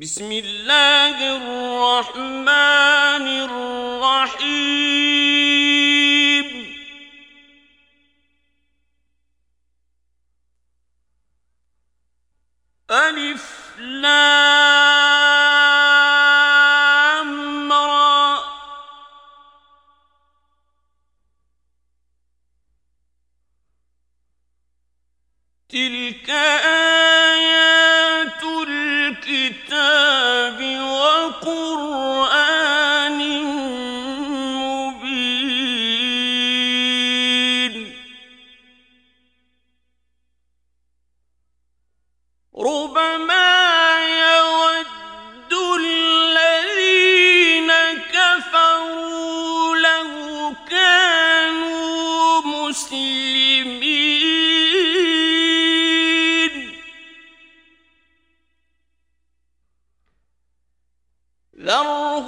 [0.00, 4.46] بسم الله الرحمن الرحيم.
[12.90, 14.22] ألف لام
[17.72, 18.38] را.
[25.68, 26.30] تلك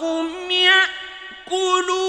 [0.08, 2.07] وهم يأكلون.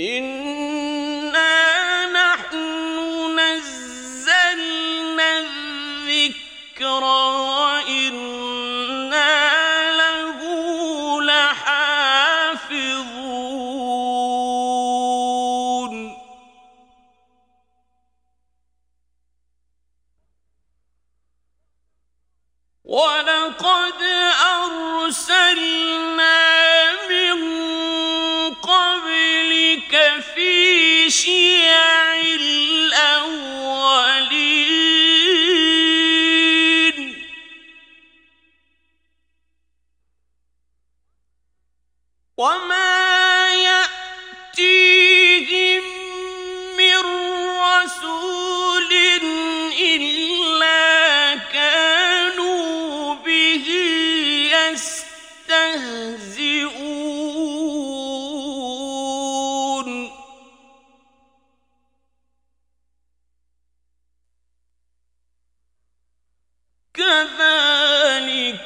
[0.00, 0.47] إن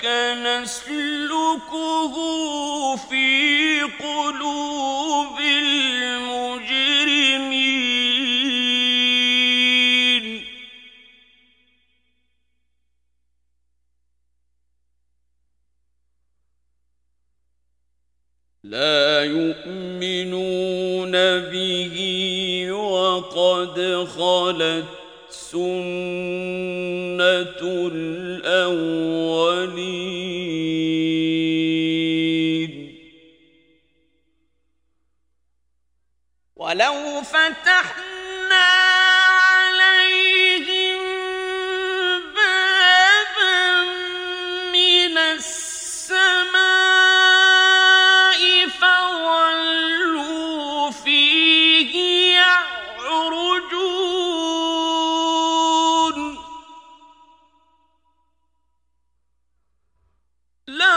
[0.03, 4.72] كنسلكه نسلكه في قلوب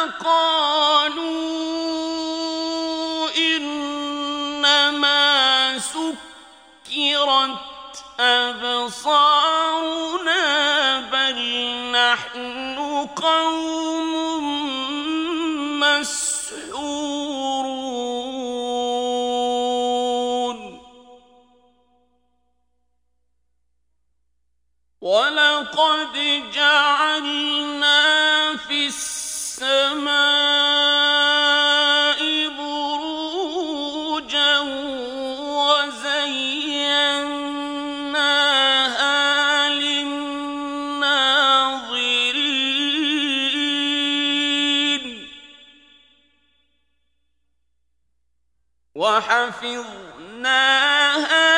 [0.04, 1.53] أبصارنا
[49.65, 51.54] وحفظناها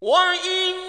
[0.00, 0.87] 我二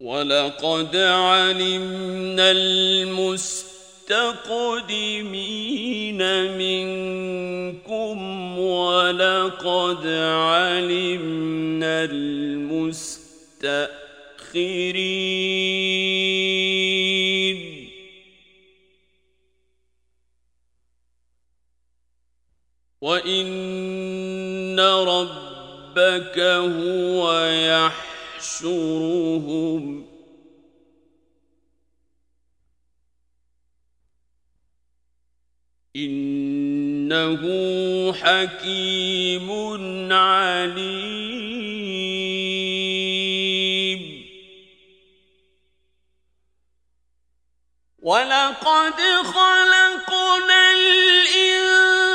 [0.00, 3.78] ولقد علمنا المستقدمين
[6.58, 7.25] منكم
[9.64, 12.96] ولقد علمنا المستأخرين.
[23.00, 27.44] وإن ربك هو
[28.46, 30.05] يحشرهم.
[38.26, 39.48] حكيم
[40.12, 41.46] عليم.
[48.02, 52.05] ولقد خلقنا الإنسان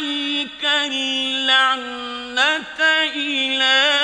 [0.00, 1.80] عليك اللعنة
[3.14, 3.99] إلى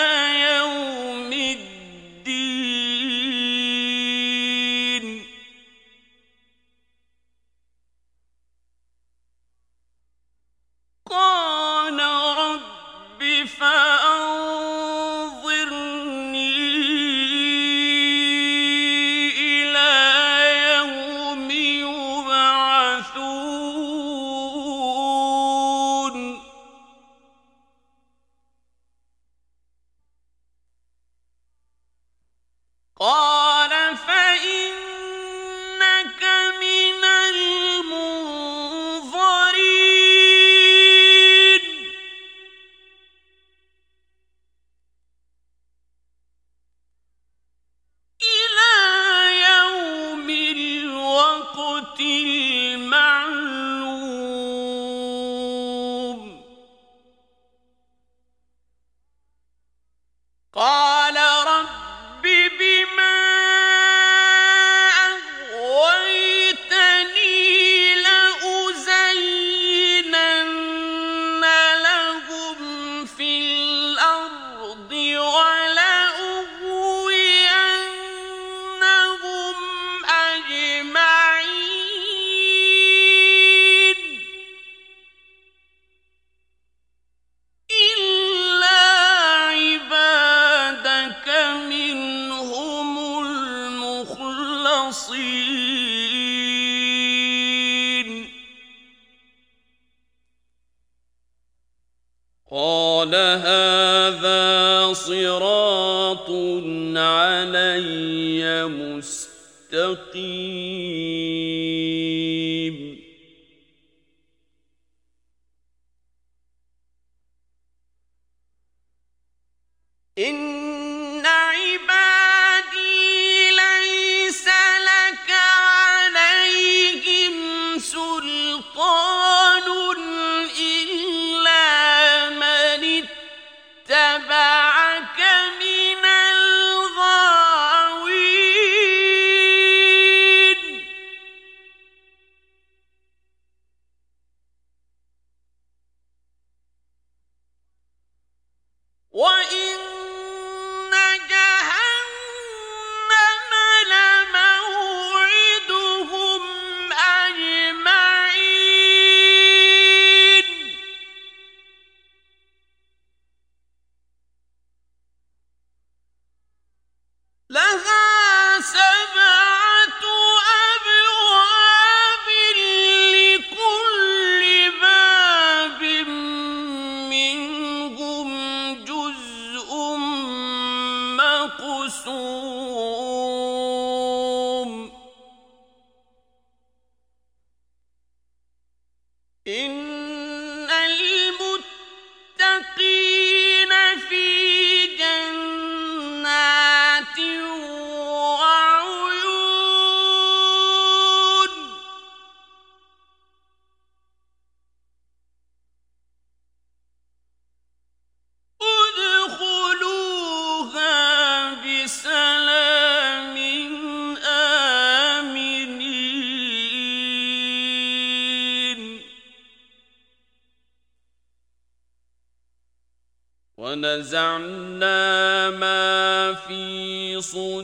[223.96, 227.55] ونزعنا ما في صدورهم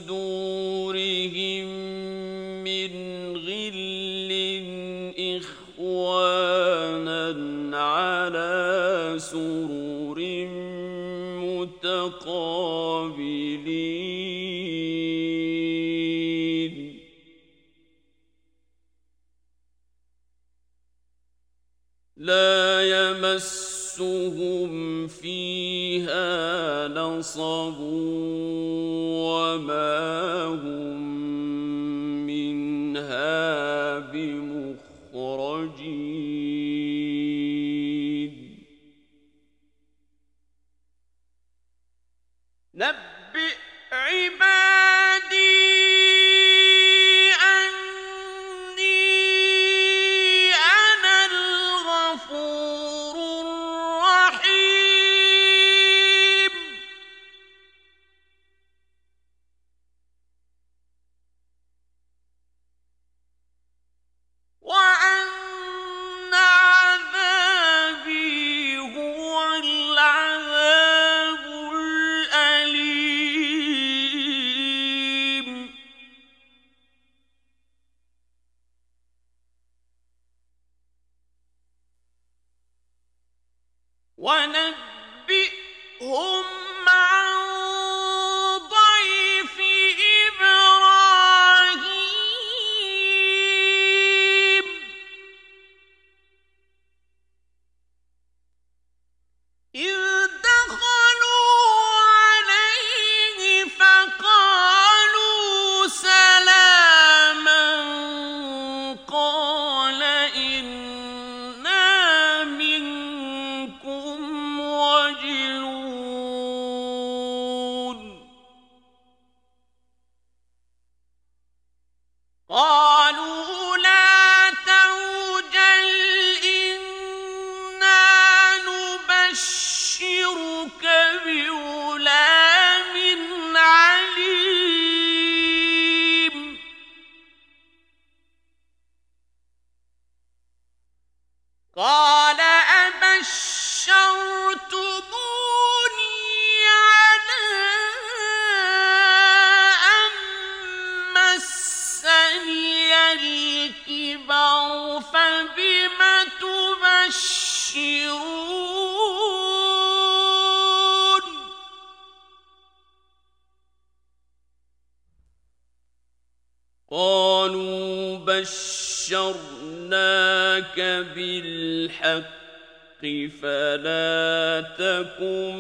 [173.83, 175.55] فلا تكن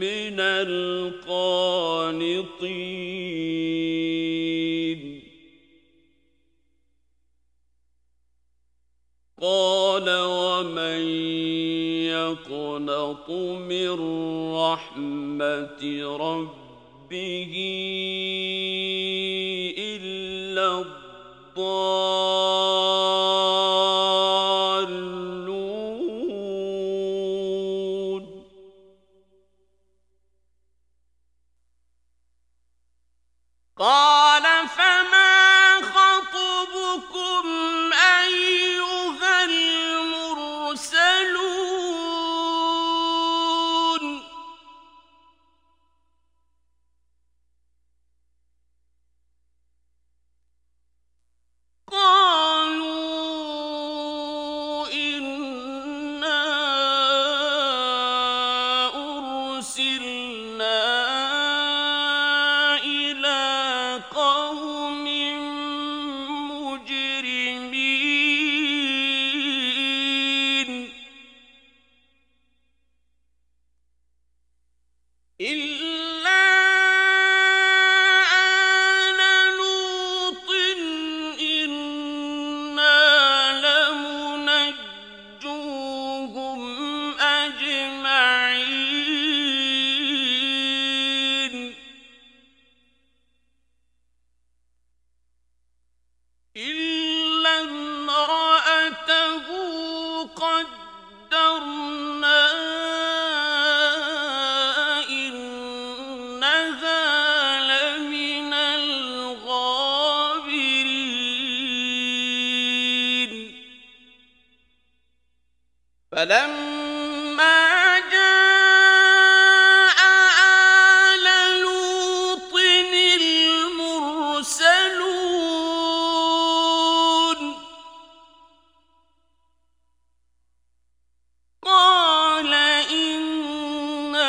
[0.00, 1.82] من القانطين.
[9.40, 11.00] قال ومن
[12.04, 13.90] يقنط من
[14.54, 15.82] رحمة
[16.16, 17.52] ربه
[19.78, 22.91] إلا الضال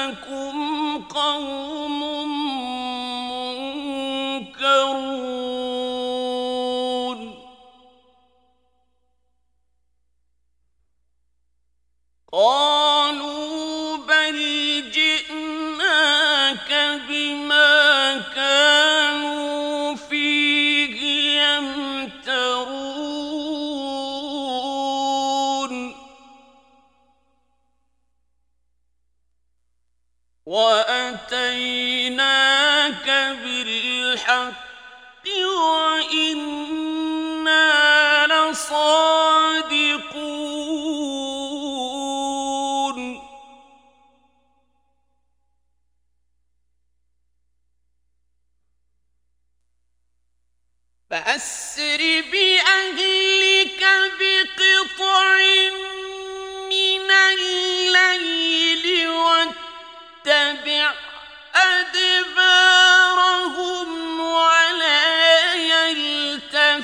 [0.08, 1.83] لكم قولا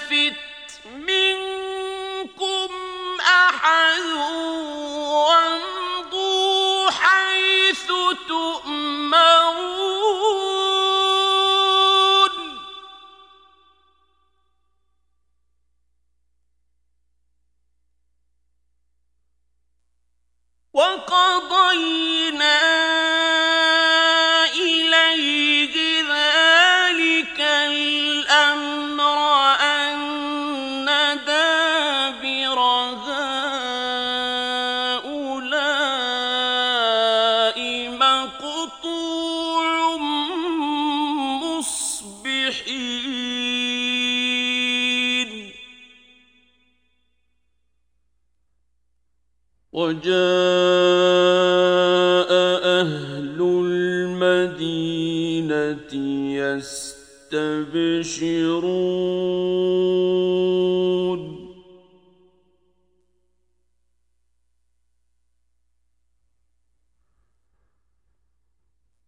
[0.09, 0.48] في التوراة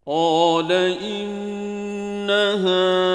[0.07, 3.11] قال إن هؤلاء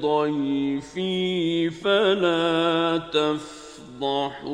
[0.00, 4.50] ضيفي فلا تفضحون.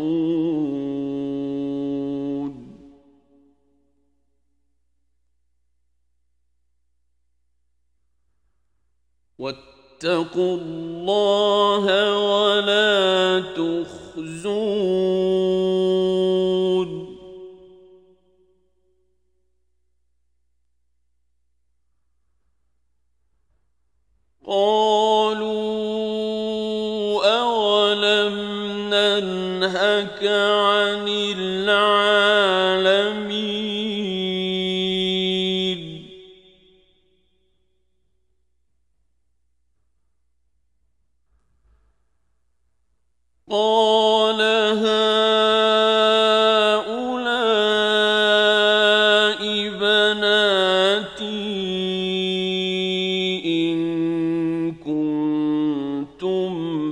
[9.38, 11.85] واتقوا الله
[12.18, 15.25] ولا تخزون.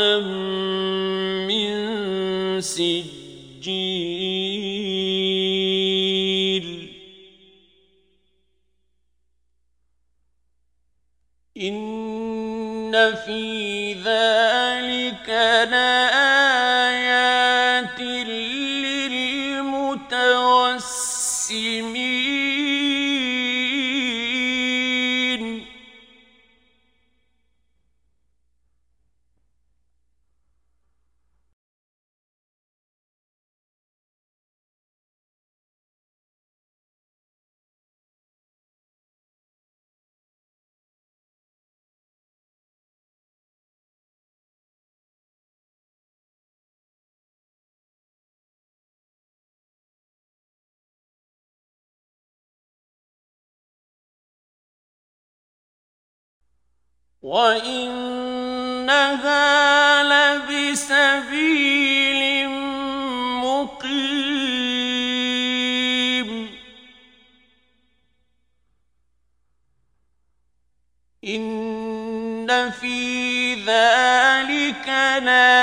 [1.48, 1.70] من
[2.60, 3.11] سجيل
[11.62, 15.28] إن في ذلك
[15.70, 16.11] لآيات
[57.22, 58.82] وإنها
[60.42, 61.42] لبسبيل
[63.38, 64.72] مقيم
[71.24, 74.88] إن في ذلك
[75.22, 75.61] لآية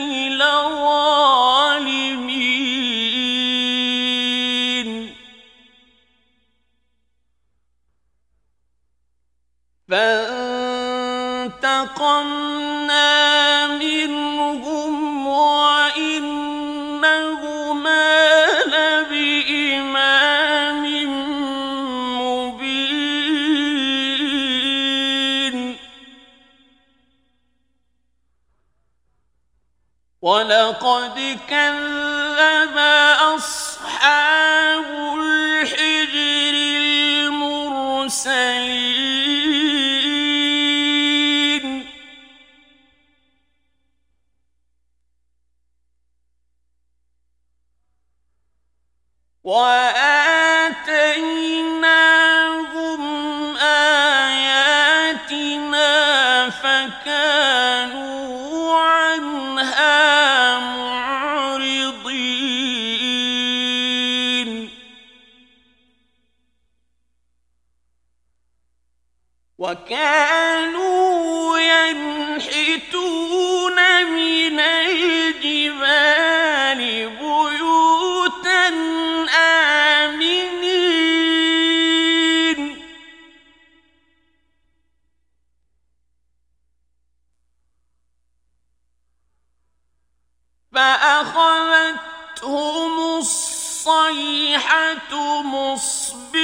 [0.00, 1.03] الأيكة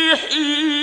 [0.09, 0.78] مصبحين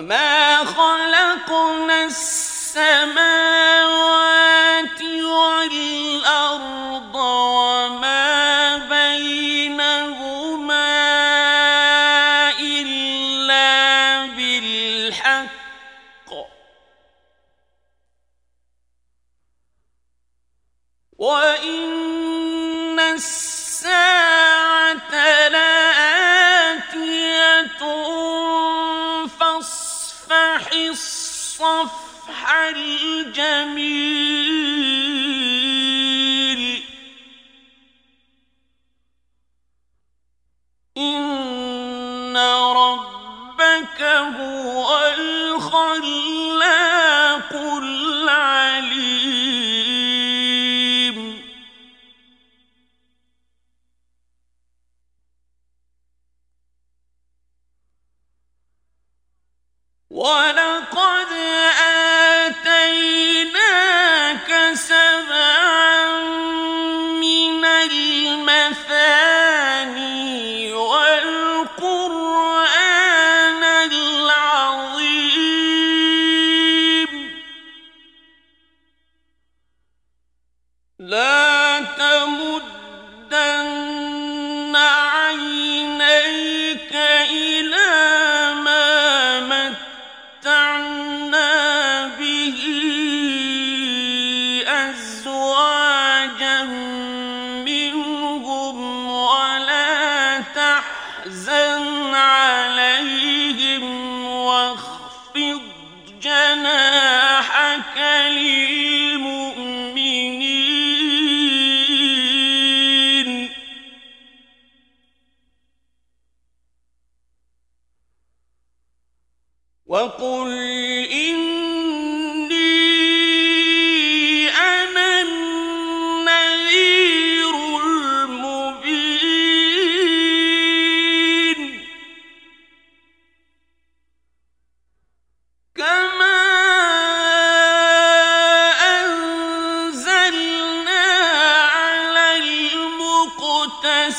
[0.00, 3.39] وما خلقنا السماوات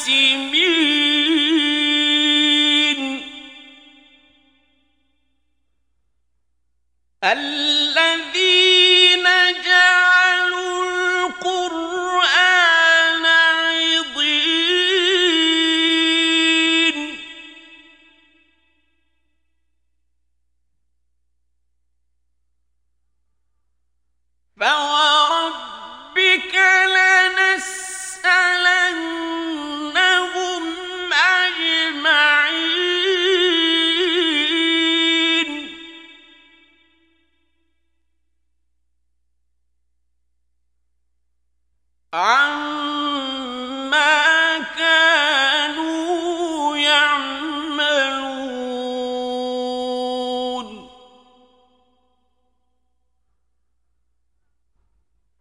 [0.05, 0.51] Xin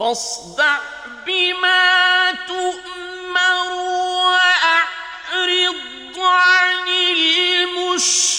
[0.00, 0.78] فاصدع
[1.26, 3.72] بما تؤمر
[4.32, 5.76] وأعرض
[6.18, 8.30] عن المشركين.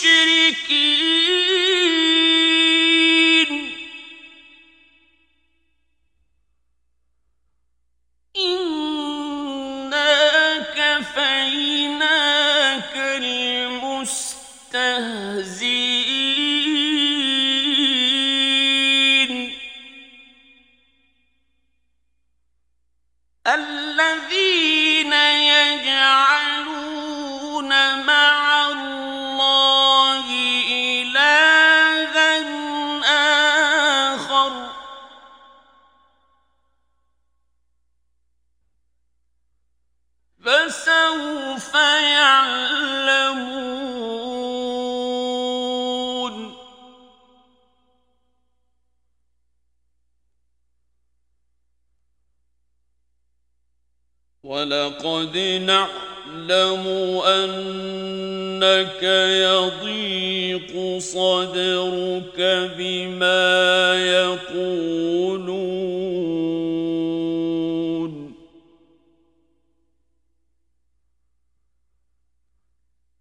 [58.63, 62.39] إنك يضيق صدرك
[62.77, 65.01] بما يقولون.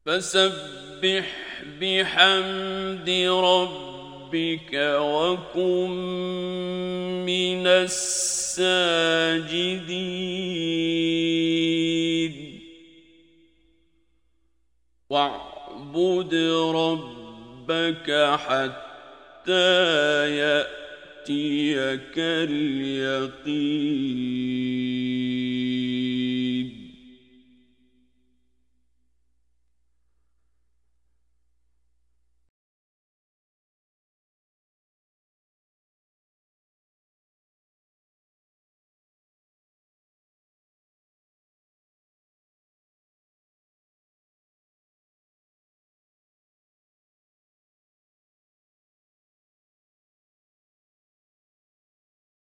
[0.06, 1.26] فسبح
[1.80, 5.90] بحمد ربك وكن
[7.26, 8.90] من الساجدين.
[15.10, 16.34] واعبد
[16.74, 19.80] ربك حتى
[20.36, 24.00] يأتيك اليقين.